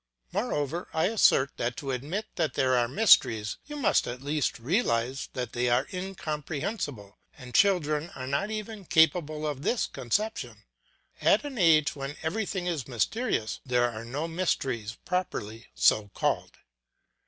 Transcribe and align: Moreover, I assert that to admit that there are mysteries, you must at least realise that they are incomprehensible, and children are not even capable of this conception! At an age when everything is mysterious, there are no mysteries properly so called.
Moreover, 0.31 0.87
I 0.95 1.09
assert 1.09 1.57
that 1.57 1.77
to 1.77 1.91
admit 1.91 2.25
that 2.35 2.55
there 2.55 2.75
are 2.75 2.87
mysteries, 2.87 3.57
you 3.67 3.75
must 3.75 4.07
at 4.07 4.23
least 4.23 4.57
realise 4.57 5.29
that 5.33 5.53
they 5.53 5.69
are 5.69 5.85
incomprehensible, 5.93 7.19
and 7.37 7.53
children 7.53 8.09
are 8.15 8.25
not 8.25 8.49
even 8.49 8.85
capable 8.85 9.45
of 9.45 9.61
this 9.61 9.85
conception! 9.85 10.63
At 11.21 11.45
an 11.45 11.59
age 11.59 11.95
when 11.95 12.15
everything 12.23 12.65
is 12.65 12.87
mysterious, 12.87 13.59
there 13.63 13.91
are 13.91 14.03
no 14.03 14.27
mysteries 14.27 14.95
properly 15.05 15.67
so 15.75 16.07
called. 16.15 16.57